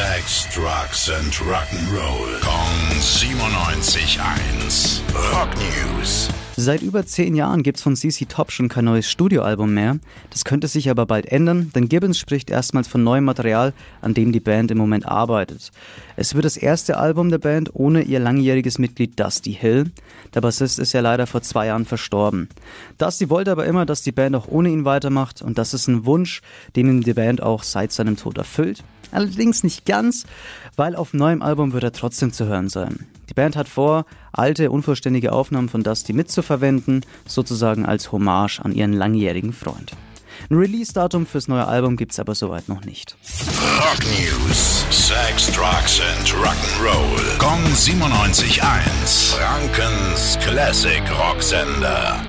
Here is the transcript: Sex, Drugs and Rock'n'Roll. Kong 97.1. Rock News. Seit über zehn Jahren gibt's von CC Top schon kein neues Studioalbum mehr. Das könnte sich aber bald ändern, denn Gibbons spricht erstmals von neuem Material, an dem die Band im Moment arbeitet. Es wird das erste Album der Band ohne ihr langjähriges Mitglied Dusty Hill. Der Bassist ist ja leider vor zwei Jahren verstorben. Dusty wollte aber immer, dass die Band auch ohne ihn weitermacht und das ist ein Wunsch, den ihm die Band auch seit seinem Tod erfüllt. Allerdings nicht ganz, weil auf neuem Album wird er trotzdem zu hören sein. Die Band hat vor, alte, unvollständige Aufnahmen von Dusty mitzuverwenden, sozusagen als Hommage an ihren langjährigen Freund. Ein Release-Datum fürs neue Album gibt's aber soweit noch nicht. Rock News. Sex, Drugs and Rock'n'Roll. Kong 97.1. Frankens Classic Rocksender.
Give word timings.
Sex, 0.00 0.48
Drugs 0.54 1.10
and 1.10 1.34
Rock'n'Roll. 1.34 2.40
Kong 2.40 3.00
97.1. 3.00 5.00
Rock 5.34 5.50
News. 5.56 6.30
Seit 6.56 6.80
über 6.80 7.04
zehn 7.04 7.34
Jahren 7.34 7.62
gibt's 7.62 7.82
von 7.82 7.96
CC 7.96 8.24
Top 8.24 8.50
schon 8.50 8.70
kein 8.70 8.86
neues 8.86 9.10
Studioalbum 9.10 9.74
mehr. 9.74 9.98
Das 10.30 10.44
könnte 10.44 10.68
sich 10.68 10.88
aber 10.88 11.04
bald 11.04 11.26
ändern, 11.26 11.70
denn 11.74 11.90
Gibbons 11.90 12.18
spricht 12.18 12.48
erstmals 12.48 12.88
von 12.88 13.04
neuem 13.04 13.24
Material, 13.24 13.74
an 14.00 14.14
dem 14.14 14.32
die 14.32 14.40
Band 14.40 14.70
im 14.70 14.78
Moment 14.78 15.06
arbeitet. 15.06 15.70
Es 16.16 16.34
wird 16.34 16.46
das 16.46 16.56
erste 16.56 16.96
Album 16.96 17.28
der 17.28 17.38
Band 17.38 17.68
ohne 17.74 18.02
ihr 18.02 18.20
langjähriges 18.20 18.78
Mitglied 18.78 19.20
Dusty 19.20 19.52
Hill. 19.52 19.90
Der 20.32 20.40
Bassist 20.40 20.78
ist 20.78 20.94
ja 20.94 21.02
leider 21.02 21.26
vor 21.26 21.42
zwei 21.42 21.66
Jahren 21.66 21.84
verstorben. 21.84 22.48
Dusty 22.96 23.28
wollte 23.28 23.52
aber 23.52 23.66
immer, 23.66 23.84
dass 23.84 24.02
die 24.02 24.12
Band 24.12 24.34
auch 24.34 24.48
ohne 24.48 24.70
ihn 24.70 24.86
weitermacht 24.86 25.42
und 25.42 25.58
das 25.58 25.74
ist 25.74 25.88
ein 25.88 26.06
Wunsch, 26.06 26.40
den 26.74 26.88
ihm 26.88 27.02
die 27.02 27.14
Band 27.14 27.42
auch 27.42 27.64
seit 27.64 27.92
seinem 27.92 28.16
Tod 28.16 28.38
erfüllt. 28.38 28.82
Allerdings 29.12 29.62
nicht 29.64 29.86
ganz, 29.86 30.24
weil 30.76 30.96
auf 30.96 31.14
neuem 31.14 31.42
Album 31.42 31.72
wird 31.72 31.84
er 31.84 31.92
trotzdem 31.92 32.32
zu 32.32 32.46
hören 32.46 32.68
sein. 32.68 33.06
Die 33.28 33.34
Band 33.34 33.56
hat 33.56 33.68
vor, 33.68 34.06
alte, 34.32 34.70
unvollständige 34.70 35.32
Aufnahmen 35.32 35.68
von 35.68 35.82
Dusty 35.82 36.12
mitzuverwenden, 36.12 37.04
sozusagen 37.26 37.86
als 37.86 38.12
Hommage 38.12 38.60
an 38.60 38.72
ihren 38.72 38.92
langjährigen 38.92 39.52
Freund. 39.52 39.92
Ein 40.48 40.56
Release-Datum 40.56 41.26
fürs 41.26 41.48
neue 41.48 41.66
Album 41.66 41.96
gibt's 41.96 42.18
aber 42.18 42.34
soweit 42.34 42.68
noch 42.68 42.84
nicht. 42.84 43.16
Rock 43.78 44.00
News. 44.00 44.84
Sex, 44.90 45.52
Drugs 45.52 46.00
and 46.00 46.28
Rock'n'Roll. 46.34 47.38
Kong 47.38 47.62
97.1. 47.74 49.34
Frankens 49.36 50.38
Classic 50.40 51.02
Rocksender. 51.10 52.28